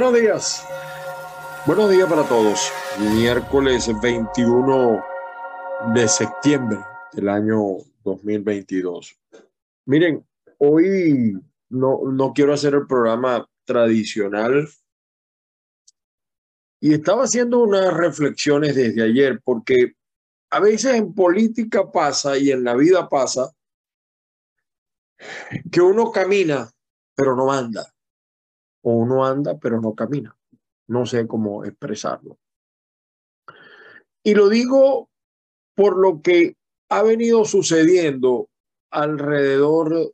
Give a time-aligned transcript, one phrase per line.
[0.00, 0.66] Buenos días.
[1.66, 2.72] Buenos días para todos.
[3.12, 5.04] Miércoles 21
[5.92, 6.78] de septiembre
[7.12, 7.60] del año
[8.02, 9.14] 2022.
[9.84, 14.70] Miren, hoy no, no quiero hacer el programa tradicional
[16.80, 19.96] y estaba haciendo unas reflexiones desde ayer porque
[20.48, 23.50] a veces en política pasa y en la vida pasa
[25.70, 26.70] que uno camina
[27.14, 27.92] pero no anda
[28.82, 30.36] o uno anda pero no camina.
[30.88, 32.38] No sé cómo expresarlo.
[34.22, 35.08] Y lo digo
[35.74, 36.56] por lo que
[36.90, 38.48] ha venido sucediendo
[38.90, 40.12] alrededor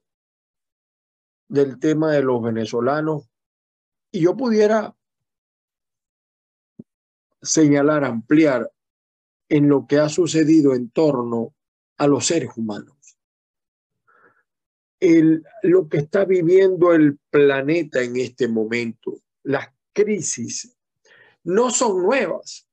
[1.48, 3.28] del tema de los venezolanos.
[4.12, 4.94] Y yo pudiera
[7.42, 8.70] señalar, ampliar
[9.48, 11.55] en lo que ha sucedido en torno
[11.97, 12.95] a los seres humanos
[15.00, 19.20] el, lo que está viviendo el planeta en este momento.
[19.42, 20.77] Las crisis
[21.44, 22.69] no son nuevas.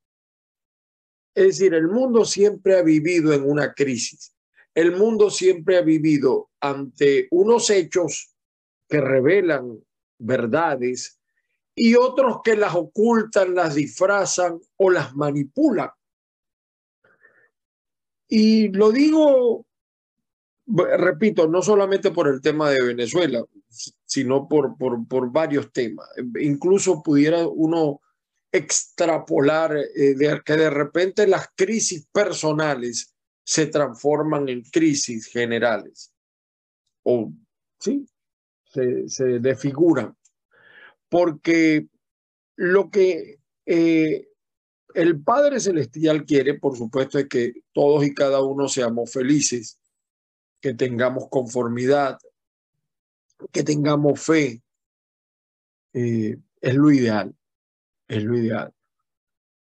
[1.36, 4.36] Es decir, el mundo siempre ha vivido en una crisis.
[4.74, 8.34] El mundo siempre ha vivido ante unos hechos
[8.88, 9.80] que revelan
[10.18, 11.20] verdades
[11.76, 15.90] y otros que las ocultan, las disfrazan o las manipulan.
[18.28, 19.66] Y lo digo
[20.66, 23.44] repito, no solamente por el tema de Venezuela,
[24.06, 26.08] sino por, por, por varios temas.
[26.40, 28.02] Incluso pudiera uno
[28.52, 30.16] extrapolar eh,
[30.46, 33.14] que de repente las crisis personales
[33.44, 36.14] se transforman en crisis generales.
[37.04, 37.34] O,
[37.80, 38.08] sí,
[38.66, 40.16] se, se desfiguran.
[41.10, 41.88] Porque
[42.56, 44.28] lo que eh,
[44.94, 49.80] el Padre Celestial quiere, por supuesto, es que todos y cada uno seamos felices
[50.64, 52.18] que tengamos conformidad,
[53.52, 54.64] que tengamos fe.
[55.92, 57.36] Eh, es lo ideal,
[58.08, 58.74] es lo ideal.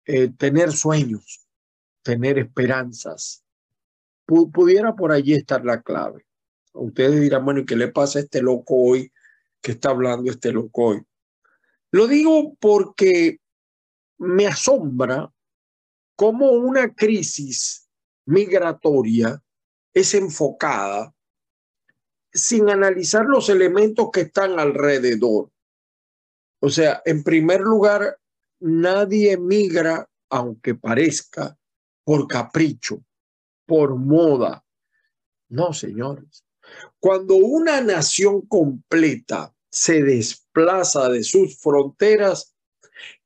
[0.05, 1.47] Eh, tener sueños,
[2.03, 3.45] tener esperanzas.
[4.27, 6.27] pudiera por allí estar la clave.
[6.73, 9.13] Ustedes dirán, bueno, ¿y qué le pasa a este loco hoy
[9.61, 11.03] que está hablando este loco hoy?
[11.93, 13.39] Lo digo porque
[14.19, 15.33] me asombra
[16.17, 17.89] cómo una crisis
[18.25, 19.41] migratoria
[20.01, 21.15] es enfocada
[22.33, 25.51] sin analizar los elementos que están alrededor.
[26.61, 28.19] O sea, en primer lugar,
[28.61, 31.57] nadie migra, aunque parezca,
[32.05, 33.03] por capricho,
[33.67, 34.65] por moda.
[35.49, 36.45] No, señores.
[36.99, 42.55] Cuando una nación completa se desplaza de sus fronteras,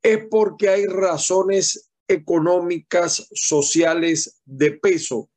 [0.02, 5.30] es porque hay razones económicas, sociales de peso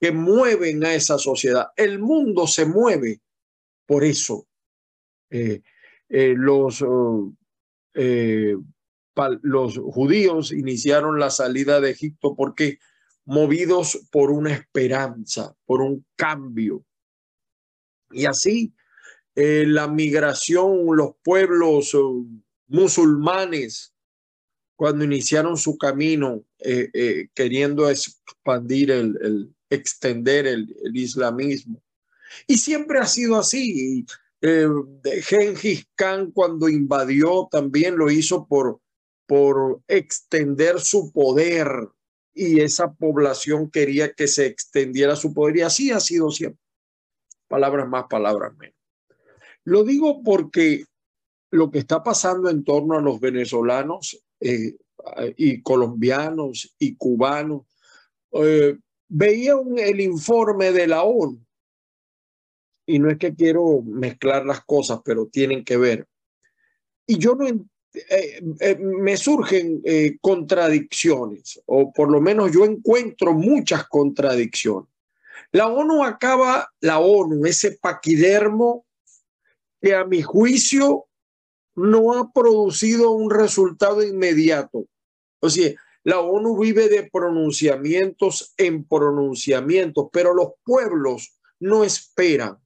[0.00, 1.68] que mueven a esa sociedad.
[1.76, 3.20] El mundo se mueve
[3.86, 4.48] por eso.
[5.28, 5.62] Eh,
[6.08, 7.34] eh, los, oh,
[7.94, 8.56] eh,
[9.42, 12.78] los judíos iniciaron la salida de Egipto porque
[13.26, 16.84] movidos por una esperanza, por un cambio.
[18.10, 18.74] Y así
[19.34, 22.26] la migración, los pueblos oh,
[22.66, 23.94] musulmanes,
[24.76, 26.44] cuando iniciaron su camino
[27.34, 31.82] queriendo expandir el, extender el, islamismo.
[32.46, 34.04] Y siempre ha sido así.
[34.42, 34.68] Eh,
[35.22, 38.80] Gengis Khan cuando invadió también lo hizo por,
[39.26, 41.68] por extender su poder
[42.32, 46.60] y esa población quería que se extendiera su poder y así ha sido siempre.
[47.48, 48.76] Palabras más, palabras menos.
[49.64, 50.84] Lo digo porque
[51.50, 54.76] lo que está pasando en torno a los venezolanos eh,
[55.36, 57.62] y colombianos y cubanos
[58.32, 58.78] eh,
[59.10, 61.44] veía el informe de la ONU,
[62.86, 66.06] y no es que quiero mezclar las cosas, pero tienen que ver.
[67.06, 73.34] Y yo no, eh, eh, me surgen eh, contradicciones, o por lo menos yo encuentro
[73.34, 74.88] muchas contradicciones.
[75.52, 78.86] La ONU acaba, la ONU, ese paquidermo
[79.80, 81.06] que a mi juicio
[81.74, 84.86] no ha producido un resultado inmediato.
[85.40, 85.72] O sea,
[86.10, 92.58] la ONU vive de pronunciamientos en pronunciamientos, pero los pueblos no esperan.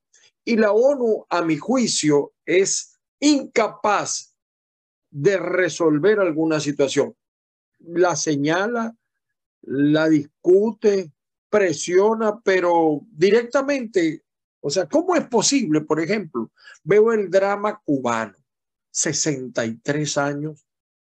[0.47, 4.35] Y la ONU, a mi juicio, es incapaz
[5.11, 7.15] de resolver alguna situación.
[7.81, 8.97] La señala,
[9.61, 11.13] la discute,
[11.51, 14.25] presiona, pero directamente,
[14.61, 15.83] o sea, ¿cómo es posible?
[15.83, 16.51] Por ejemplo,
[16.83, 18.39] veo el drama cubano,
[18.91, 20.65] 63 años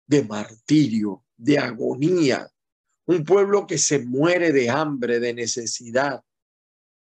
[0.06, 2.48] de martirio, de agonía,
[3.06, 6.22] un pueblo que se muere de hambre, de necesidad,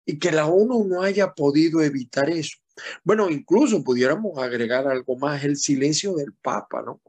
[0.04, 2.58] y que la ONU no haya podido evitar eso.
[3.04, 7.00] Bueno, incluso pudiéramos agregar algo más, el silencio del Papa, ¿no?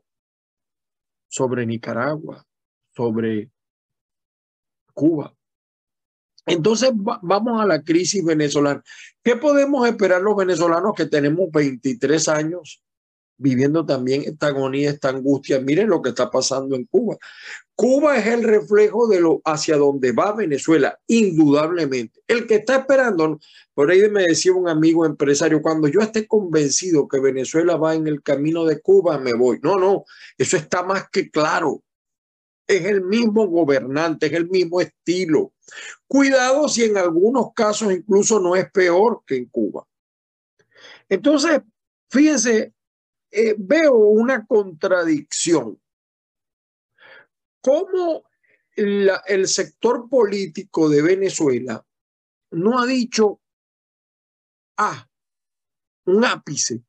[1.31, 2.45] sobre Nicaragua,
[2.93, 3.49] sobre
[4.93, 5.33] Cuba.
[6.45, 8.83] Entonces vamos a la crisis venezolana.
[9.23, 12.83] ¿Qué podemos esperar los venezolanos que tenemos 23 años
[13.41, 15.59] viviendo también esta agonía, esta angustia?
[15.59, 17.17] Miren lo que está pasando en Cuba.
[17.75, 22.21] Cuba es el reflejo de lo hacia donde va Venezuela, indudablemente.
[22.27, 23.39] El que está esperando,
[23.73, 28.07] por ahí me decía un amigo empresario, cuando yo esté convencido que Venezuela va en
[28.07, 29.59] el camino de Cuba, me voy.
[29.63, 30.05] No, no,
[30.37, 31.83] eso está más que claro
[32.75, 35.53] es el mismo gobernante, es el mismo estilo.
[36.07, 39.85] Cuidado si en algunos casos incluso no es peor que en Cuba.
[41.09, 41.61] Entonces,
[42.09, 42.73] fíjense,
[43.31, 45.79] eh, veo una contradicción.
[47.61, 48.23] ¿Cómo
[48.75, 51.85] el sector político de Venezuela
[52.51, 53.39] no ha dicho,
[54.77, 55.07] ah,
[56.05, 56.83] un ápice,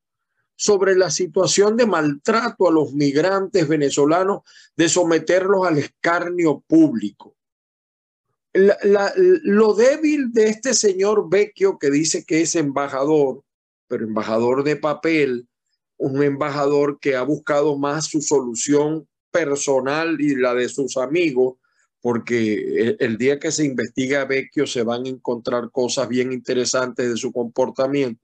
[0.63, 4.43] sobre la situación de maltrato a los migrantes venezolanos,
[4.77, 7.37] de someterlos al escarnio público.
[8.53, 13.43] lo débil de este señor Vecchio que dice que es embajador,
[13.89, 15.49] pero embajador de papel,
[16.03, 21.59] un embajador que ha buscado más su solución personal y la de sus amigos,
[22.01, 27.09] porque el, día que se investiga a Vecchio se van a encontrar cosas bien interesantes
[27.09, 28.21] de su comportamiento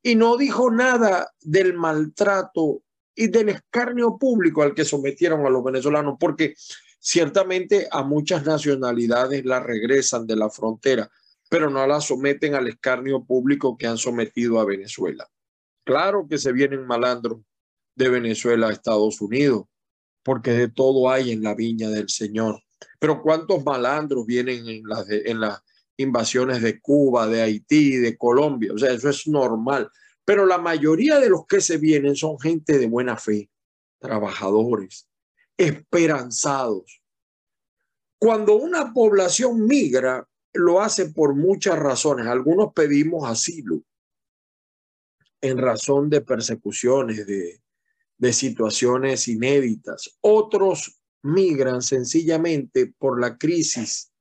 [0.00, 2.82] y no dijo nada del maltrato
[3.16, 6.54] y del escarnio público al que sometieron a los venezolanos, porque
[7.00, 11.10] ciertamente a muchas nacionalidades la regresan de la frontera,
[11.50, 15.28] pero no la someten al escarnio público que han sometido a Venezuela.
[15.88, 17.40] Claro que se vienen malandros
[17.96, 19.64] de Venezuela a Estados Unidos,
[20.22, 22.60] porque de todo hay en la viña del Señor.
[22.98, 25.62] Pero ¿cuántos malandros vienen en las,
[25.96, 28.74] invasiones de Cuba, de Haití, de Colombia.
[28.74, 29.90] O sea, eso es normal.
[30.26, 33.50] Pero la mayoría de los que se vienen son gente de buena fe,
[33.98, 35.08] trabajadores,
[35.56, 37.02] esperanzados.
[38.18, 42.26] Cuando una población migra, lo hace por muchas razones.
[42.26, 43.82] Algunos pedimos asilo
[45.40, 47.60] en razón de persecuciones, de,
[48.18, 50.18] de situaciones inéditas.
[50.20, 54.12] Otros migran sencillamente por la crisis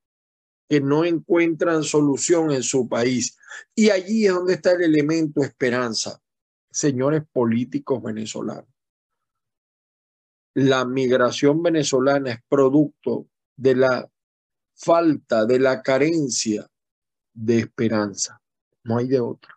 [0.69, 3.37] que no encuentran solución en su país.
[3.73, 6.21] Y allí es donde está el elemento esperanza,
[6.69, 8.69] señores políticos venezolanos.
[10.53, 14.09] La migración venezolana es producto de la
[14.75, 16.67] falta, de la carencia
[17.33, 18.41] de esperanza.
[18.83, 19.56] No hay de otra.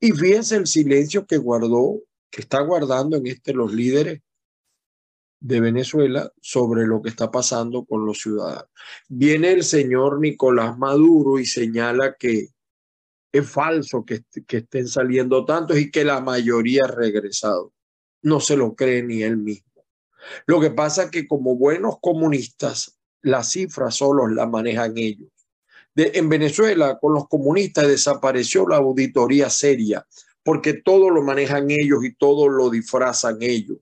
[0.00, 2.00] Y fíjense el silencio que guardó,
[2.30, 4.22] que está guardando en este los líderes
[5.40, 8.70] de Venezuela sobre lo que está pasando con los ciudadanos.
[9.08, 12.48] Viene el señor Nicolás Maduro y señala que
[13.32, 17.72] es falso que, estén saliendo tantos y que la mayoría ha regresado.
[18.22, 19.84] No se lo cree ni él mismo.
[20.46, 25.28] Lo que pasa es que como buenos comunistas, las cifras solo las manejan ellos.
[25.96, 30.06] En Venezuela, con los comunistas desapareció la auditoría seria,
[30.42, 33.78] porque todo lo manejan ellos y todo lo disfrazan ellos.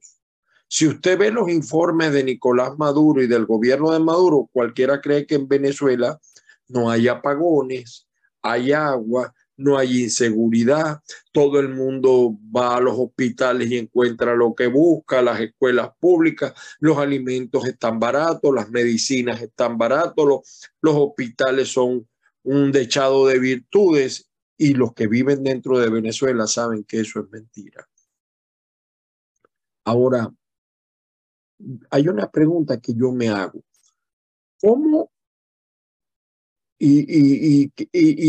[0.69, 5.27] Si usted ve los informes de Nicolás Maduro y del gobierno de Maduro, cualquiera cree
[5.27, 6.21] que en Venezuela
[6.69, 8.07] no hay apagones,
[8.43, 11.01] hay agua, no hay inseguridad,
[11.33, 16.55] todo el mundo va a los hospitales y encuentra lo que busca, las escuelas públicas,
[16.81, 22.09] los alimentos están baratos, las medicinas están baratos, los, los hospitales son
[22.43, 27.31] un dechado de virtudes y los que viven dentro de Venezuela saben que eso es
[27.31, 27.89] mentira.
[29.85, 30.33] Ahora,
[31.91, 33.63] hay una pregunta que yo me hago.
[34.61, 35.11] ¿Cómo?
[36.79, 37.71] Y,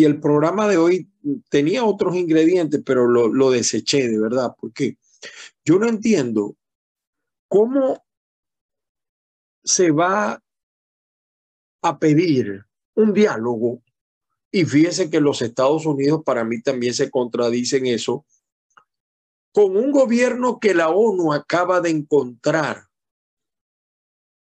[0.04, 1.10] el programa de hoy
[1.50, 4.98] tenía otros ingredientes, pero lo, lo deseché de verdad, porque
[5.66, 6.56] yo no entiendo
[7.48, 8.06] cómo
[9.64, 10.42] se va
[11.82, 13.82] a pedir un diálogo
[14.52, 18.26] y fíjese que los Estados Unidos para mí también se contradicen eso,
[19.52, 22.88] con un gobierno que la ONU acaba de encontrar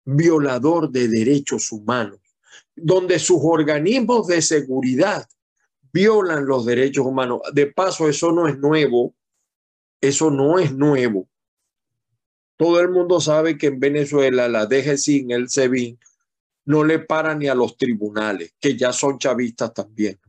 [0.05, 2.20] violador de derechos humanos,
[2.75, 5.29] donde sus organismos de seguridad
[5.93, 7.41] violan los derechos humanos.
[7.53, 9.15] De paso, eso no es nuevo,
[10.01, 11.29] eso no es nuevo.
[12.57, 15.99] Todo el mundo sabe que en Venezuela la DGCIN, el SEBIN,
[16.67, 20.21] no le para ni a los tribunales, que ya son chavistas también.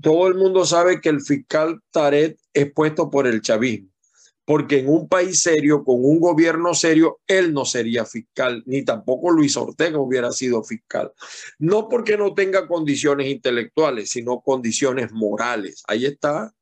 [0.00, 3.91] Todo el mundo sabe que el fiscal Taret es puesto por el chavismo
[4.44, 9.30] porque en un país serio, con un gobierno serio, él no sería fiscal, ni tampoco
[9.30, 11.12] Luis Ortega hubiera sido fiscal.
[11.58, 15.82] No porque no tenga condiciones intelectuales, sino condiciones morales.
[15.86, 16.52] Ahí está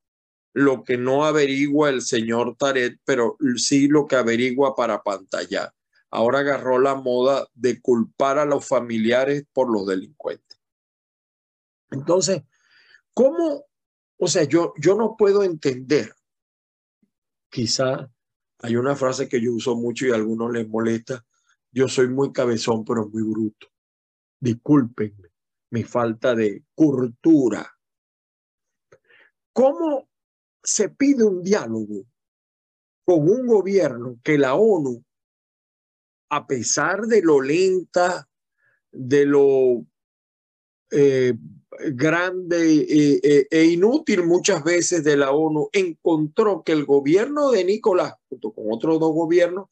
[0.53, 5.73] lo que no averigua el señor Taret, pero sí lo que averigua para pantallar.
[6.11, 10.59] Ahora agarró la moda de culpar a los familiares por los delincuentes.
[11.91, 12.43] Entonces,
[13.15, 13.65] ¿cómo?
[14.19, 16.13] O sea, yo, yo no puedo entender.
[17.51, 18.09] Quizá
[18.61, 21.25] hay una frase que yo uso mucho y a algunos les molesta.
[21.73, 23.67] Yo soy muy cabezón, pero muy bruto.
[24.39, 25.31] Discúlpenme
[25.71, 27.67] mi falta de cultura.
[29.53, 30.09] ¿Cómo
[30.63, 32.07] se pide un diálogo
[33.05, 35.05] con un gobierno que la ONU,
[36.31, 38.29] a pesar de lo lenta,
[38.93, 39.87] de lo
[40.91, 41.35] eh,
[41.93, 47.65] grande eh, eh, e inútil muchas veces de la ONU, encontró que el gobierno de
[47.65, 49.69] Nicolás, junto con otros dos gobiernos,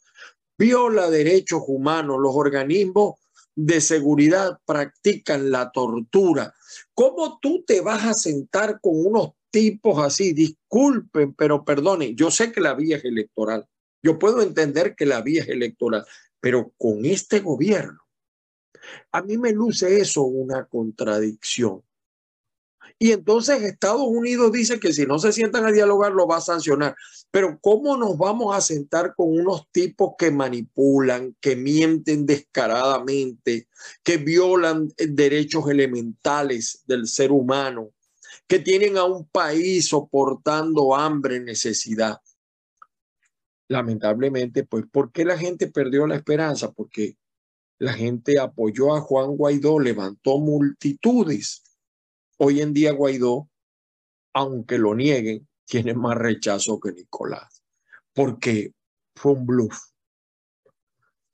[0.58, 3.16] viola derechos humanos, los organismos
[3.54, 6.54] de seguridad practican la tortura.
[6.94, 10.32] ¿Cómo tú te vas a sentar con unos tipos así?
[10.32, 13.66] Disculpen, pero perdonen, yo sé que la vía es electoral.
[14.02, 16.04] Yo puedo entender que la vía es electoral,
[16.40, 17.98] pero con este gobierno,
[19.10, 21.82] a mí me luce eso una contradicción.
[23.00, 26.40] Y entonces Estados Unidos dice que si no se sientan a dialogar lo va a
[26.40, 26.96] sancionar.
[27.30, 33.68] Pero ¿cómo nos vamos a sentar con unos tipos que manipulan, que mienten descaradamente,
[34.02, 37.90] que violan derechos elementales del ser humano,
[38.48, 42.18] que tienen a un país soportando hambre, necesidad?
[43.68, 46.72] Lamentablemente, pues, ¿por qué la gente perdió la esperanza?
[46.72, 47.16] Porque
[47.78, 51.62] la gente apoyó a Juan Guaidó, levantó multitudes
[52.40, 53.48] Hoy en día Guaidó,
[54.32, 57.62] aunque lo nieguen, tiene más rechazo que Nicolás,
[58.14, 58.72] porque
[59.16, 59.76] fue un bluff.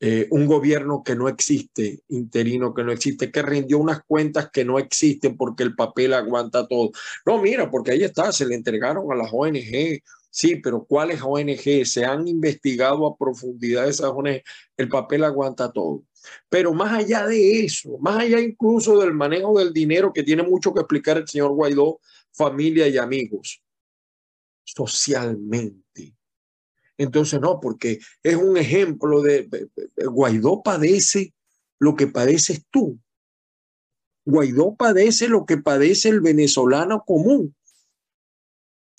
[0.01, 4.65] Eh, un gobierno que no existe, interino que no existe, que rindió unas cuentas que
[4.65, 6.91] no existen porque el papel aguanta todo.
[7.27, 10.03] No, mira, porque ahí está, se le entregaron a las ONG.
[10.31, 11.85] Sí, pero ¿cuáles ONG?
[11.85, 14.43] Se han investigado a profundidad esas ONG.
[14.77, 16.03] El papel aguanta todo.
[16.49, 20.73] Pero más allá de eso, más allá incluso del manejo del dinero que tiene mucho
[20.73, 22.01] que explicar el señor Guaidó,
[22.33, 23.63] familia y amigos,
[24.65, 26.15] socialmente.
[26.97, 31.35] Entonces, no, porque es un ejemplo de, Guaidó padece
[31.79, 32.99] lo que padeces tú.
[34.25, 37.55] Guaidó padece lo que padece el venezolano común.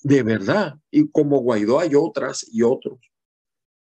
[0.03, 0.75] De verdad.
[0.91, 2.99] Y como Guaidó hay otras y otros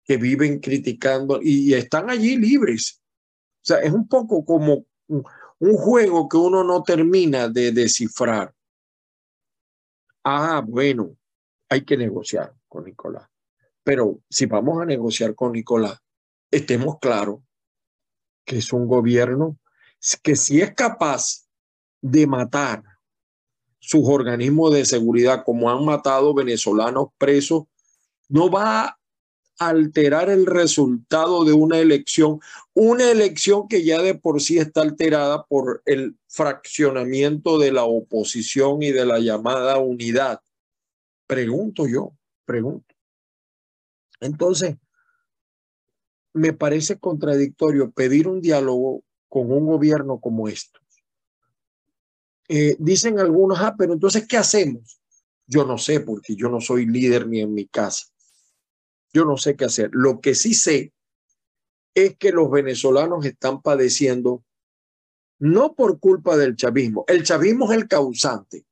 [0.03, 3.00] que viven criticando y están allí libres
[3.61, 8.53] o sea, es un poco como un juego que uno no termina de descifrar.
[10.23, 11.15] Ah, bueno,
[11.69, 13.27] hay que negociar con Nicolás.
[13.83, 15.99] Pero si vamos a negociar con Nicolás,
[16.49, 17.41] estemos claros
[18.43, 19.59] que es un gobierno
[20.23, 21.47] que si es capaz
[22.01, 22.83] de matar
[23.79, 27.65] sus organismos de seguridad como han matado venezolanos presos,
[28.27, 28.99] no va
[29.59, 32.39] alterar el resultado de una elección,
[32.73, 38.81] una elección que ya de por sí está alterada por el fraccionamiento de la oposición
[38.81, 40.41] y de la llamada unidad.
[41.27, 42.13] Pregunto yo,
[42.45, 42.95] pregunto.
[44.19, 44.77] Entonces,
[46.33, 50.81] me parece contradictorio pedir un diálogo con un gobierno como estos.
[52.47, 54.99] Eh, dicen algunos, ah, pero entonces, ¿qué hacemos?
[55.45, 58.11] Yo no sé, porque yo no soy líder ni en mi casa
[59.13, 59.89] yo no sé qué hacer.
[59.93, 60.93] Lo que sí sé
[61.93, 64.43] es que los venezolanos están padeciendo
[65.39, 67.03] no por culpa del chavismo.
[67.07, 68.65] El chavismo es el causante.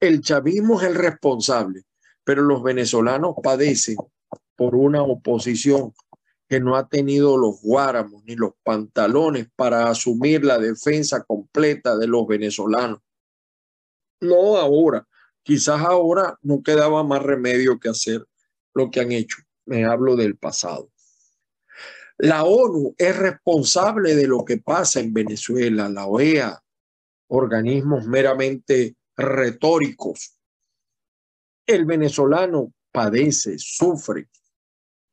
[0.00, 1.84] El chavismo es el responsable.
[2.24, 3.96] Pero los venezolanos padecen
[4.56, 5.92] por una oposición
[6.48, 12.06] que no ha tenido los guáramos ni los pantalones para asumir la defensa completa de
[12.06, 13.00] los venezolanos.
[14.20, 15.06] No ahora.
[15.42, 18.26] Quizás ahora no quedaba más remedio que hacer
[18.74, 20.90] lo que han hecho me hablo del pasado.
[22.18, 26.62] La ONU es responsable de lo que pasa en Venezuela, la OEA,
[27.28, 30.38] organismos meramente retóricos.
[31.66, 34.28] El venezolano padece, sufre.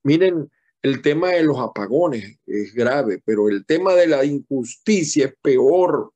[0.04, 0.50] Miren,
[0.82, 6.14] el tema de los apagones es grave, pero el tema de la injusticia es peor.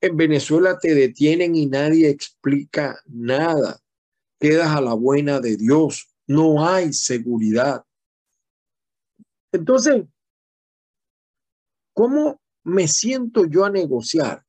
[0.00, 3.80] En Venezuela te detienen y nadie explica nada.
[4.38, 7.84] Quedas a la buena de Dios no hay seguridad.
[9.52, 10.04] Entonces,
[11.92, 14.44] ¿cómo me siento yo a negociar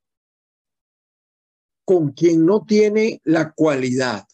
[1.86, 4.28] con quien no tiene la cualidad?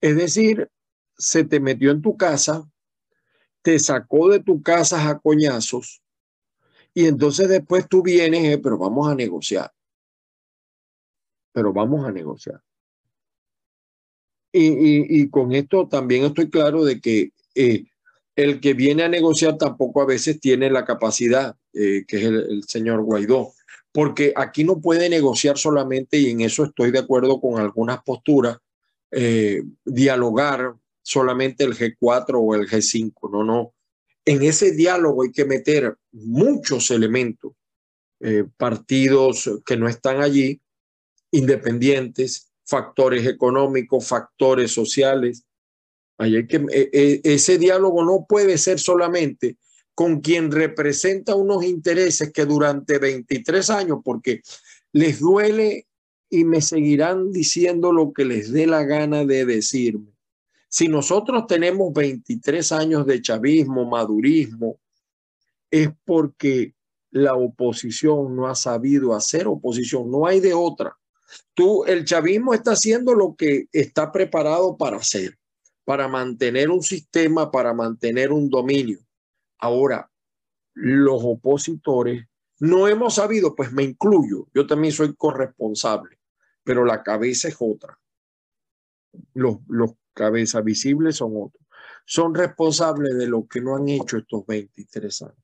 [0.00, 0.70] Es decir,
[1.16, 2.68] se te metió en tu casa,
[3.62, 6.02] te sacó de tu casa a coñazos
[6.94, 9.72] y entonces después tú vienes, eh, pero vamos a negociar.
[11.52, 12.62] Pero vamos a negociar.
[14.52, 17.84] Y, con esto también estoy claro de que eh,
[18.36, 22.64] el que viene a negociar tampoco a veces tiene la capacidad, eh, que es el,
[22.66, 23.52] señor Guaidó,
[23.92, 28.58] porque aquí no puede negociar solamente, y en eso estoy de acuerdo con algunas posturas,
[29.12, 33.72] eh, dialogar solamente el G4 o el G5, no, no.
[34.24, 37.52] En ese diálogo hay que meter muchos elementos,
[38.58, 40.60] partidos que no están allí,
[41.30, 45.44] independientes, factores económicos, factores sociales.
[46.16, 49.56] hay que, e, e, ese diálogo no puede ser solamente
[49.94, 54.40] con quien representa unos intereses que durante 23 años, porque
[54.92, 55.86] les duele
[56.30, 60.12] y me seguirán diciendo lo que les dé la gana de decirme.
[60.68, 64.78] Si nosotros tenemos 23 años de chavismo, madurismo,
[65.70, 66.74] es porque
[67.10, 70.96] la oposición no ha sabido hacer oposición, no hay de otra.
[71.54, 75.38] Tú, el chavismo está haciendo lo que está preparado para hacer,
[75.84, 79.00] para mantener un sistema, para mantener un dominio.
[79.58, 80.10] Ahora,
[80.74, 82.26] los opositores
[82.60, 86.18] no hemos sabido, pues me incluyo, yo también soy corresponsable,
[86.62, 87.98] pero la cabeza es otra.
[89.34, 91.64] Los, los cabezas visibles son otros.
[92.04, 95.36] Son responsables de lo que no han hecho estos 23 años.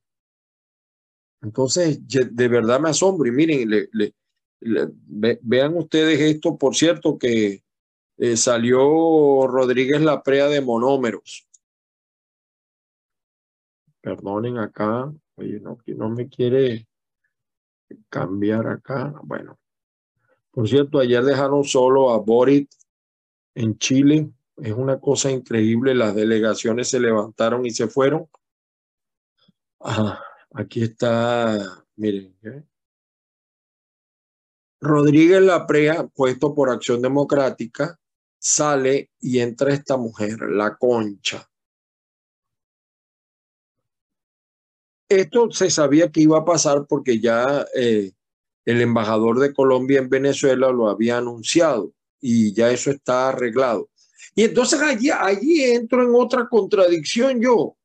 [1.43, 4.15] Entonces, de verdad me asombro y miren, le, le,
[5.43, 7.63] vean ustedes esto, por cierto, que
[8.19, 11.47] eh, salió Rodríguez la prea de monómeros.
[14.01, 16.87] Perdonen acá, oye, no, no me quiere
[18.09, 19.15] cambiar acá.
[19.23, 19.59] Bueno,
[20.51, 22.71] por cierto, ayer dejaron solo a Borit
[23.55, 24.31] en Chile.
[24.57, 25.95] Es una cosa increíble.
[25.95, 28.29] Las delegaciones se levantaron y se fueron.
[30.55, 32.63] aquí está, miren, ¿eh?
[34.81, 37.99] Rodríguez Laprea, puesto por Acción Democrática,
[38.39, 41.49] sale y entra esta mujer, la concha.
[45.09, 48.13] Esto se sabía que iba a pasar porque ya eh,
[48.65, 53.89] el embajador de Colombia en Venezuela lo había anunciado y ya eso está arreglado.
[54.35, 57.77] Y entonces allí, allí entro en otra contradicción yo.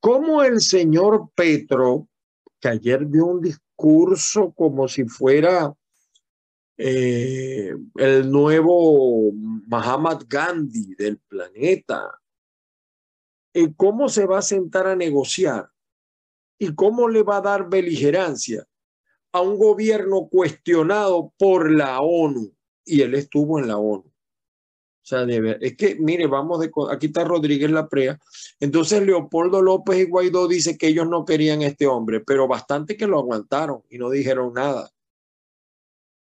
[0.00, 2.08] ¿Cómo el señor Petro,
[2.60, 5.74] que ayer dio un discurso, como si fuera
[6.76, 9.32] eh, el nuevo
[9.66, 12.20] Mahatma Gandhi del planeta.
[13.52, 15.70] ¿Y ¿Cómo se va a sentar a negociar?
[16.58, 18.66] ¿Y cómo le va a dar beligerancia
[19.32, 22.52] a un gobierno cuestionado por la ONU?
[22.84, 24.13] Y él estuvo en la ONU.
[25.04, 25.26] O sea,
[25.60, 28.18] es que, mire, vamos de, aquí está Rodríguez Laprea.
[28.58, 32.96] Entonces Leopoldo López y Guaidó dice que ellos no querían a este hombre, pero bastante
[32.96, 34.90] que lo aguantaron y no dijeron nada.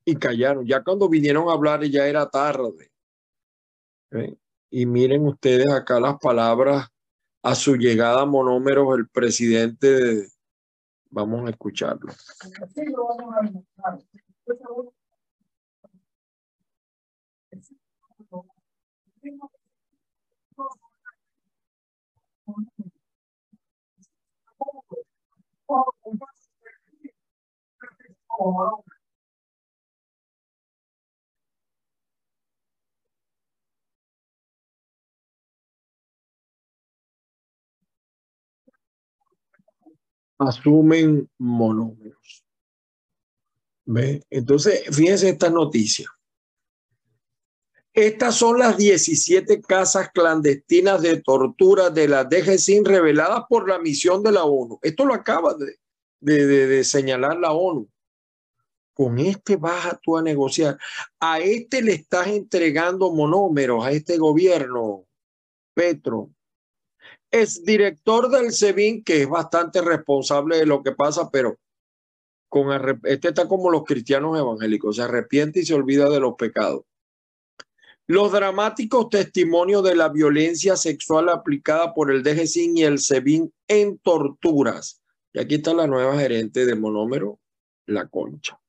[0.04, 0.66] Y callaron.
[0.66, 2.92] Ya cuando vinieron a hablar ya era tarde.
[4.70, 6.90] Y miren ustedes acá las palabras
[7.42, 10.28] a su llegada a monómeros el presidente.
[11.10, 12.12] Vamos a escucharlo.
[40.40, 42.44] Asumen monómeros.
[43.86, 44.24] ¿Ve?
[44.30, 46.10] Entonces, fíjense esta noticia.
[47.94, 54.24] Estas son las 17 casas clandestinas de tortura de la DGCIN reveladas por la misión
[54.24, 54.80] de la ONU.
[54.82, 55.56] Esto lo acaba
[56.20, 57.88] de, señalar la ONU.
[58.96, 60.80] Con este vas tú a negociar.
[61.20, 65.06] A este le estás entregando monómeros, a este gobierno,
[65.76, 66.32] Petro.
[67.30, 71.60] Es director del SEBIN, que es bastante responsable de lo que pasa, pero
[72.50, 72.72] con
[73.04, 76.84] este está como los cristianos evangélicos, se arrepiente y se olvida de los pecados.
[78.08, 83.98] Los dramáticos testimonios de la violencia sexual aplicada por el DGCIN y el SEBIN en
[84.00, 85.02] torturas.
[85.32, 87.40] Y aquí está la nueva gerente de Monómero,
[87.86, 88.60] La Concha.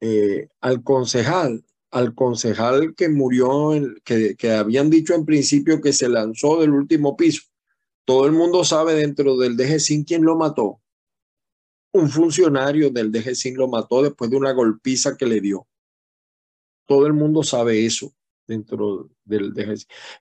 [0.00, 3.72] Eh, al concejal, al concejal que murió,
[4.04, 7.42] que, que habían dicho en principio que se lanzó del último piso.
[8.06, 10.80] Todo el mundo sabe dentro del DGCIN quién lo mató.
[11.92, 15.68] Un funcionario del DGCIN lo mató después de una golpiza que le dio.
[16.92, 18.12] Todo el mundo sabe eso
[18.46, 19.54] dentro del.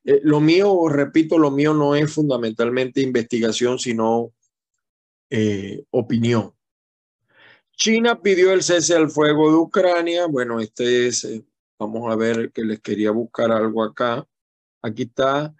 [0.06, 4.32] Eh, lo mío, repito, lo mío no es fundamentalmente investigación, sino
[5.30, 6.54] eh, opinión.
[7.76, 10.28] China pidió el cese al fuego de Ucrania.
[10.28, 11.44] Bueno, este es eh,
[11.78, 14.26] Vamos a ver que les quería buscar algo acá.
[14.82, 15.54] Aquí está.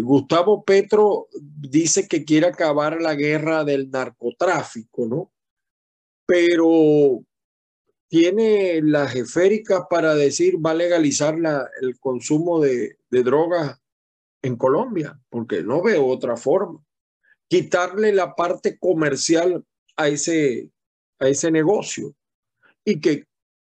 [0.00, 5.30] Gustavo Petro dice que quiere acabar la guerra del narcotráfico, ¿no?
[6.24, 7.22] Pero
[8.10, 11.36] tiene las esféricas para decir va a legalizar
[11.80, 13.80] el consumo de, de drogas
[14.42, 16.84] en Colombia, porque no veo otra forma.
[17.46, 19.64] Quitarle la parte comercial
[19.96, 20.70] a ese,
[21.20, 22.12] a ese negocio
[22.84, 23.26] y que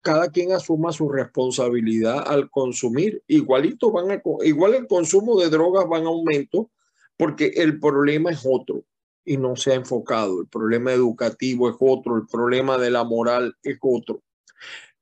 [0.02, 3.22] cada quien asuma su responsabilidad al consumir.
[3.28, 6.72] Igualito van a, igual el consumo de drogas va en aumento
[7.17, 8.84] porque el problema es otro
[9.26, 10.42] y no se ha enfocado.
[10.42, 14.22] El problema educativo es otro, el problema de la moral es otro.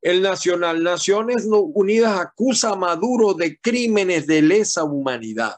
[0.01, 5.57] El Nacional Naciones Unidas acusa a Maduro de crímenes de lesa humanidad.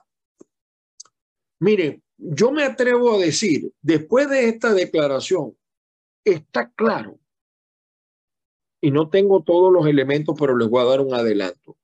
[1.59, 5.55] Miren, yo me atrevo a decir, después de esta declaración,
[6.25, 7.19] está claro
[8.83, 11.77] y no tengo todos los elementos, pero les voy a dar un adelanto.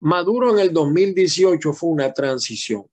[0.00, 2.84] Maduro en el 2018 fue una transición.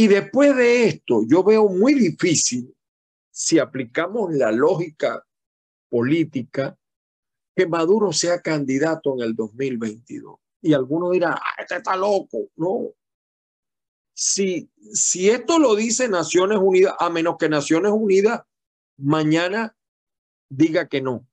[0.00, 2.72] Y después de esto, yo veo muy difícil,
[3.32, 5.26] si aplicamos la lógica
[5.88, 6.78] política,
[7.56, 10.38] que Maduro sea candidato en el 2022.
[10.62, 12.48] Y algunos dirán, ah, este está loco.
[12.54, 12.92] No.
[14.14, 18.42] Si, si esto lo dice Naciones Unidas, a menos que Naciones Unidas
[18.98, 19.76] mañana
[20.48, 21.26] diga que no.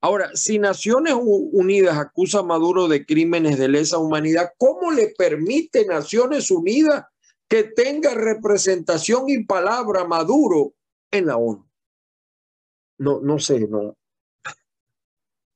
[0.00, 5.86] Ahora, si Naciones Unidas acusa a Maduro de crímenes de lesa humanidad, ¿cómo le permite
[5.86, 7.04] Naciones Unidas
[7.50, 10.72] que tenga representación y palabra Maduro
[11.10, 11.68] en la ONU?
[12.98, 13.98] No, no sé, no.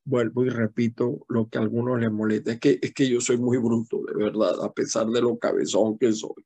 [0.05, 2.53] Vuelvo y repito lo que a algunos les molesta.
[2.53, 5.97] Es que, es que yo soy muy bruto, de verdad, a pesar de lo cabezón
[5.97, 6.45] que soy.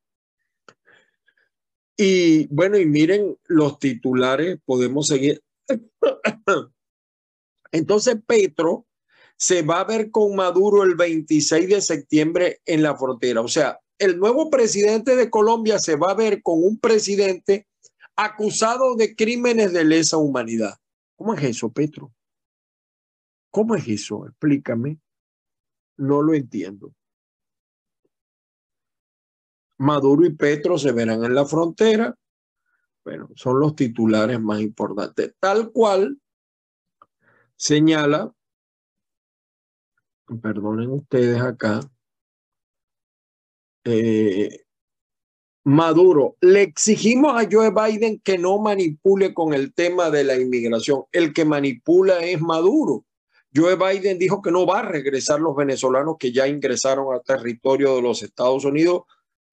[1.97, 5.41] Y bueno, y miren los titulares, podemos seguir.
[7.71, 8.85] Entonces Petro
[9.35, 13.41] se va a ver con Maduro el 26 de septiembre en la frontera.
[13.41, 17.67] O sea, el nuevo presidente de Colombia se va a ver con un presidente
[18.15, 20.77] acusado de crímenes de lesa humanidad.
[21.15, 22.13] ¿Cómo es eso, Petro?
[23.51, 24.25] ¿Cómo es eso?
[24.25, 24.99] Explícame.
[25.97, 26.93] No lo entiendo.
[29.77, 32.15] Maduro y Petro se verán en la frontera.
[33.03, 35.33] Bueno, son los titulares más importantes.
[35.39, 36.21] Tal cual
[37.55, 38.33] señala,
[40.41, 41.79] perdonen ustedes acá,
[43.89, 44.65] eh,
[45.65, 51.03] Maduro, le exigimos a Joe Biden que no manipule con el tema de la inmigración.
[51.11, 53.05] El que manipula es Maduro.
[53.53, 57.95] Joe Biden dijo que no va a regresar los venezolanos que ya ingresaron al territorio
[57.95, 59.03] de los Estados Unidos,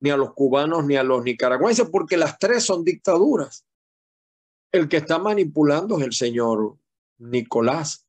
[0.01, 3.67] ni a los cubanos ni a los nicaragüenses, porque las tres son dictaduras.
[4.73, 6.77] El que está manipulando es el señor
[7.19, 8.07] Nicolás.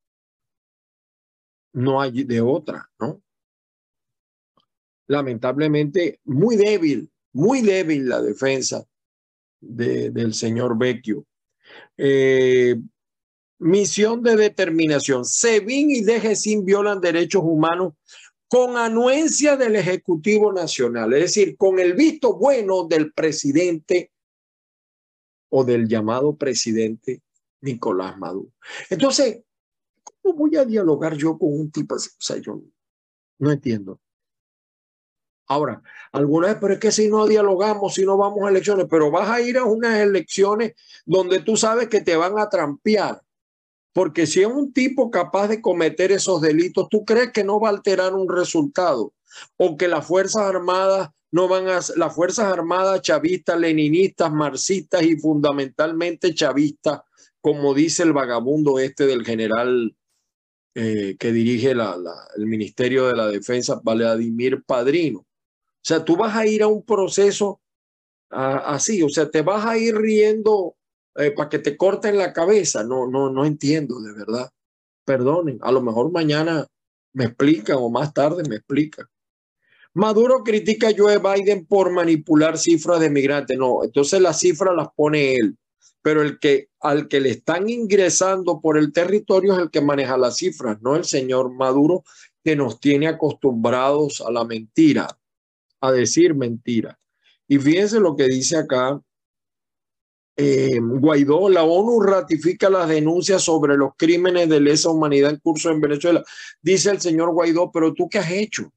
[1.73, 3.21] No hay de otra, ¿no?
[5.07, 8.85] Lamentablemente, muy débil, muy débil la defensa
[9.59, 11.25] del señor Vecchio.
[11.97, 12.75] Eh,
[13.59, 15.25] misión de determinación.
[15.25, 17.93] SEBIN y DGCIN violan derechos humanos
[18.47, 24.11] con anuencia del Ejecutivo Nacional, es decir, con el visto bueno del presidente
[25.49, 27.21] o del llamado presidente
[27.61, 28.51] Nicolás Maduro.
[28.89, 29.41] Entonces,
[30.03, 32.09] ¿cómo voy a dialogar yo con un tipo así?
[32.09, 32.61] O sea, yo
[33.39, 33.99] no entiendo.
[35.47, 35.81] Ahora,
[36.11, 39.29] alguna vez, pero es que si no dialogamos, si no vamos a elecciones, pero vas
[39.29, 40.73] a ir a unas elecciones
[41.05, 43.21] donde tú sabes que te van a trampear.
[43.93, 47.69] Porque si es un tipo capaz de cometer esos delitos, ¿tú crees que no va
[47.69, 49.13] a alterar un resultado?
[49.55, 55.15] O que las Fuerzas Armadas no van a, las Fuerzas Armadas chavistas, leninistas, marxistas y
[55.15, 57.01] fundamentalmente chavistas,
[57.41, 59.95] como dice el vagabundo este del general
[60.75, 65.26] eh, que dirige el Ministerio de la Defensa, Vladimir Padrino.
[65.87, 67.61] O sea, tú vas a ir a un proceso
[68.29, 70.75] así, o sea, te vas a ir riendo
[71.15, 72.83] eh, para que te corten la cabeza.
[72.83, 74.49] No, no, no entiendo, de verdad.
[75.05, 76.67] Perdonen, a lo mejor mañana
[77.13, 79.05] me explican o más tarde me explican.
[79.93, 83.57] Maduro critica a Joe Biden por manipular cifras de migrantes.
[83.57, 85.57] No, entonces las cifras las pone él.
[86.01, 90.17] Pero el que al que le están ingresando por el territorio es el que maneja
[90.17, 92.03] las cifras, no el señor Maduro
[92.43, 95.07] que nos tiene acostumbrados a la mentira,
[95.81, 96.99] a decir mentira.
[97.47, 98.99] Y fíjense lo que dice acá
[100.35, 105.71] eh, Guaidó, la ONU ratifica las denuncias sobre los crímenes de lesa humanidad en curso
[105.71, 106.23] en Venezuela.
[106.61, 108.71] Dice el señor Guaidó, pero tú qué has hecho?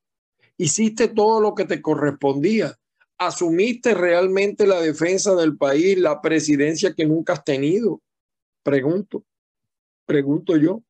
[0.61, 2.77] hiciste todo lo que te correspondía.
[3.17, 8.03] ¿Asumiste realmente la defensa del país, la presidencia que nunca has tenido?
[8.63, 9.25] Pregunto,
[10.05, 10.83] pregunto yo.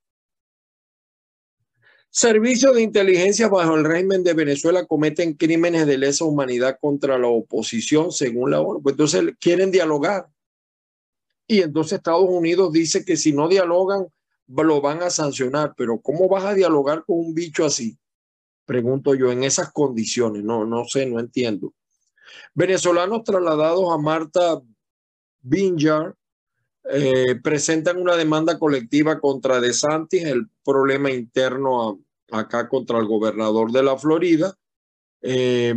[2.13, 7.29] Servicios de inteligencia bajo el régimen de Venezuela cometen crímenes de lesa humanidad contra la
[7.29, 8.83] oposición, según la ONU.
[8.83, 10.29] Pues entonces quieren dialogar.
[11.47, 14.09] Y entonces Estados Unidos dice que si no dialogan,
[14.49, 15.75] lo van a sancionar.
[15.77, 17.97] Pero ¿cómo vas a dialogar con un bicho así?
[18.65, 20.43] Pregunto yo, en esas condiciones.
[20.43, 21.75] No, no sé, no entiendo.
[22.55, 24.61] Venezolanos trasladados a Marta
[25.43, 26.17] Binjar
[26.85, 33.83] eh, presentan una demanda colectiva contra DeSantis, el problema interno acá contra el gobernador de
[33.83, 34.55] la Florida.
[35.21, 35.75] Eh,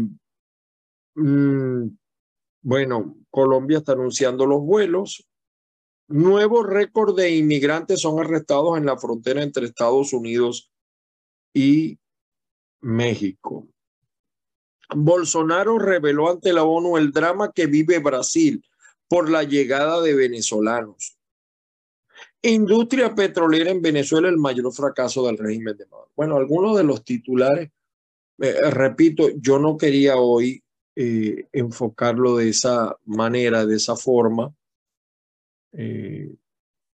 [1.15, 1.87] mm,
[2.61, 5.27] bueno, Colombia está anunciando los vuelos.
[6.07, 10.71] Nuevos récords de inmigrantes son arrestados en la frontera entre Estados Unidos
[11.53, 11.99] y
[12.81, 13.67] México.
[14.95, 18.63] Bolsonaro reveló ante la ONU el drama que vive Brasil
[19.13, 21.19] por la llegada de venezolanos.
[22.41, 26.12] Industria petrolera en Venezuela, el mayor fracaso del régimen de Maduro.
[26.15, 27.69] Bueno, algunos de los titulares,
[28.39, 30.63] eh, repito, yo no quería hoy
[30.95, 34.52] eh, enfocarlo de esa manera, de esa forma.
[35.73, 36.34] Eh,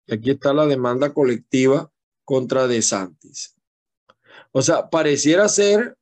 [0.10, 1.92] aquí está la demanda colectiva
[2.24, 3.58] contra De Santis.
[4.54, 5.98] O sea, pareciera ser,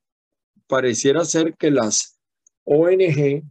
[0.67, 2.19] pareciera ser que las
[2.65, 3.41] ONG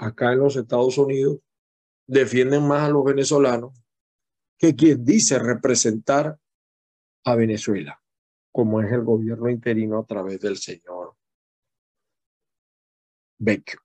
[0.00, 1.38] acá en los Estados Unidos
[2.06, 3.78] defienden más a los venezolanos
[4.58, 6.38] que quien dice representar
[7.24, 8.02] a Venezuela,
[8.50, 11.14] como es el gobierno interino a través del señor
[13.38, 13.80] Vecchio.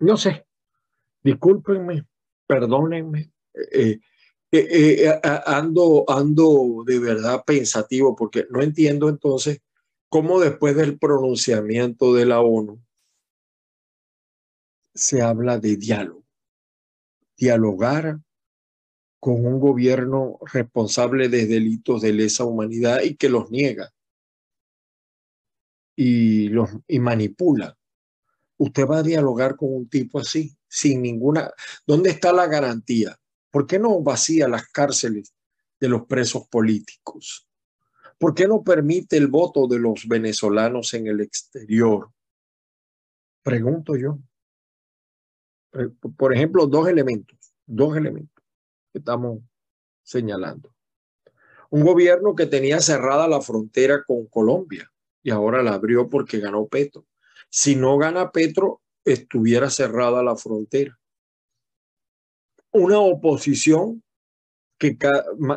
[0.00, 0.46] No sé,
[1.22, 2.06] discúlpenme,
[2.46, 4.00] perdónenme, eh,
[4.52, 9.60] eh, eh, ando, ando de verdad pensativo porque no entiendo entonces
[10.10, 12.82] cómo después del pronunciamiento de la ONU
[14.92, 16.26] se habla de diálogo.
[17.36, 18.20] Dialogar
[19.20, 23.94] con un gobierno responsable de delitos de lesa humanidad y que los niega
[25.96, 27.78] y, los, y manipula.
[28.58, 31.52] Usted va a dialogar con un tipo así, sin ninguna...
[31.86, 33.18] ¿Dónde está la garantía?
[33.50, 35.32] ¿Por qué no vacía las cárceles
[35.78, 37.49] de los presos políticos?
[38.20, 42.10] ¿Por qué no permite el voto de los venezolanos en el exterior?
[43.42, 44.18] Pregunto yo.
[46.18, 48.44] Por ejemplo, dos elementos, dos elementos
[48.92, 49.40] que estamos
[50.02, 50.74] señalando.
[51.70, 56.66] Un gobierno que tenía cerrada la frontera con Colombia y ahora la abrió porque ganó
[56.66, 57.06] Petro.
[57.48, 60.98] Si no gana Petro, estuviera cerrada la frontera.
[62.70, 64.02] Una oposición
[64.76, 64.98] que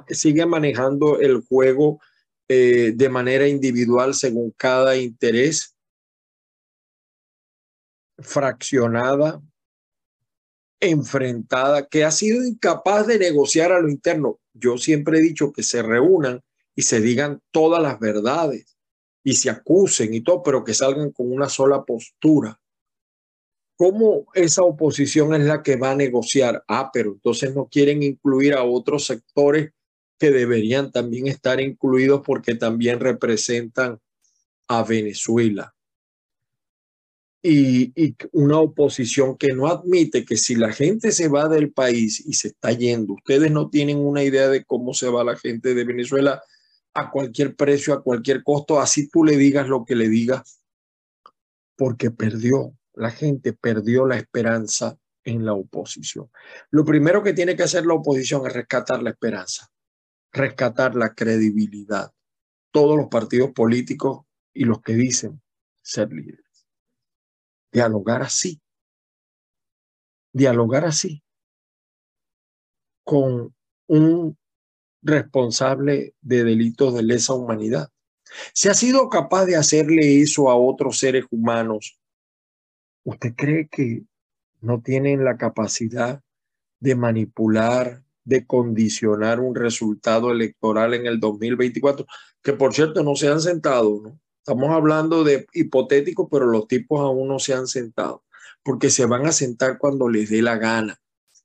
[0.08, 2.00] sigue manejando el juego
[2.48, 5.76] eh, de manera individual según cada interés,
[8.20, 9.42] fraccionada,
[10.80, 14.40] enfrentada, que ha sido incapaz de negociar a lo interno.
[14.54, 16.42] Yo siempre he dicho que se reúnan
[16.76, 18.78] y se digan todas las verdades
[19.24, 22.60] y se acusen y todo, pero que salgan con una sola postura.
[23.78, 26.64] ¿Cómo esa oposición es la que va a negociar?
[26.68, 29.72] Ah, pero entonces no quieren incluir a otros sectores
[30.24, 34.00] que deberían también estar incluidos porque también representan
[34.70, 35.76] a Venezuela.
[37.42, 37.92] Y,
[38.32, 42.48] una oposición que no admite que si la gente se va del país y se
[42.48, 46.42] está yendo, ustedes no tienen una idea de cómo se va la gente de Venezuela
[46.94, 50.62] a cualquier precio, a cualquier costo, así tú le digas lo que le digas,
[51.76, 56.30] porque perdió, la gente perdió la esperanza en la oposición.
[56.72, 59.70] Lo primero que tiene que hacer la oposición es rescatar la esperanza
[60.34, 62.12] rescatar la credibilidad.
[62.72, 65.42] Todos los partidos políticos y los que dicen
[65.82, 66.68] ser líderes.
[67.72, 68.60] Dialogar así.
[70.34, 71.24] Dialogar así
[73.04, 73.54] con
[73.88, 74.38] un
[75.02, 77.90] responsable de delitos de lesa humanidad.
[78.54, 82.00] Se ha sido capaz de hacerle eso a otros seres humanos,
[83.04, 84.04] ¿usted cree que
[84.62, 86.24] no tienen la capacidad
[86.80, 92.06] de manipular, de condicionar un resultado electoral en el 2024,
[92.42, 94.20] que por cierto no se han sentado, ¿no?
[94.40, 98.26] Estamos hablando de hipotético, pero los tipos aún no se han sentado,
[98.62, 101.00] porque se van a sentar cuando les dé la gana.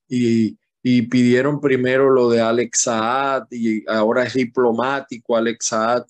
[0.08, 6.06] Y, y pidieron primero lo de Alex Saad y ahora es diplomático Alex Saad,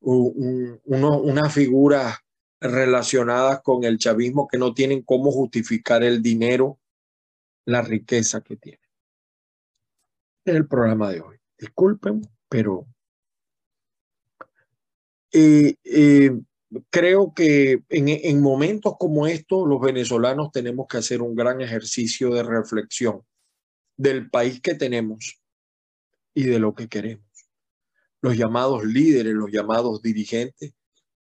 [0.00, 2.16] un, unas figuras
[2.60, 6.78] relacionadas con el chavismo que no tienen cómo justificar el dinero,
[7.66, 8.85] la riqueza que tienen
[10.54, 11.36] el programa de hoy.
[11.58, 12.86] Disculpen, pero
[15.32, 16.30] eh, eh,
[16.90, 22.30] creo que en, en, momentos como estos los venezolanos tenemos que hacer un gran ejercicio
[22.30, 23.22] de reflexión
[23.96, 25.40] del país que tenemos
[26.34, 27.24] y de lo que queremos.
[28.20, 30.72] Los llamados líderes, los llamados dirigentes,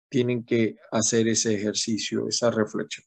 [0.08, 3.06] tienen que hacer ese ejercicio, esa reflexión.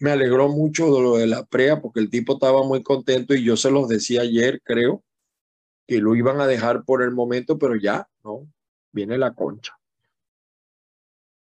[0.00, 3.44] Me alegró mucho de lo de la PREA porque el tipo estaba muy contento y
[3.44, 5.04] yo se los decía ayer, creo,
[5.86, 8.48] que lo iban a dejar por el momento, pero ya, ¿no?
[8.92, 9.78] Viene la concha.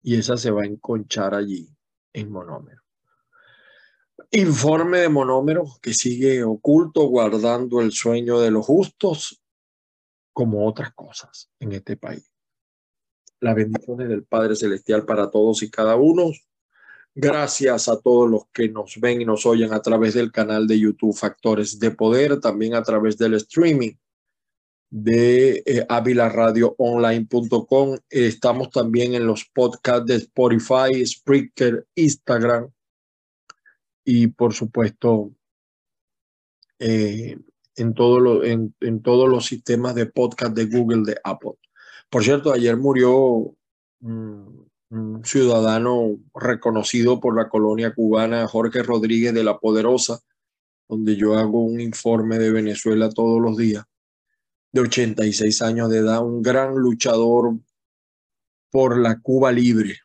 [0.02, 1.69] Y esa se va a enconchar allí
[2.13, 2.82] en monómero.
[4.32, 9.41] Informe de monómero que sigue oculto, guardando el sueño de los justos,
[10.34, 12.30] como otras cosas en este país
[13.45, 16.32] las bendiciones del Padre Celestial para todos y cada uno.
[17.13, 20.80] Gracias a todos los que nos ven y nos oyen a través del canal de
[20.80, 23.93] YouTube Factores de Poder, también a través del streaming
[24.98, 27.98] de eh, avilaradioonline.com.
[28.10, 32.70] Estamos también en los podcasts de Spotify, Spreaker, Instagram
[34.06, 35.34] y por supuesto
[36.80, 37.38] eh,
[37.76, 41.56] en, todo lo, en, en todos los sistemas de podcast de Google, de Apple.
[42.10, 43.54] Por cierto, ayer murió
[44.00, 44.70] un,
[45.26, 50.22] ciudadano reconocido por la colonia cubana, Jorge Rodríguez de la Poderosa,
[50.88, 53.84] donde yo hago un informe de Venezuela todos los días,
[54.76, 57.58] de 86 años de edad, un gran luchador
[58.70, 60.00] por la Cuba libre.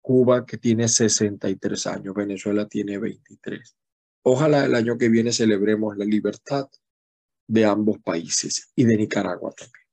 [0.00, 3.76] Cuba que tiene 63 años, Venezuela tiene 23.
[4.22, 6.68] Ojalá el año que viene celebremos la libertad
[7.46, 9.86] de ambos países y de Nicaragua también.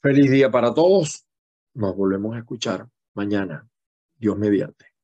[0.00, 1.26] Feliz día para todos.
[1.74, 3.68] Nos volvemos a escuchar mañana.
[4.14, 4.95] Dios mediante.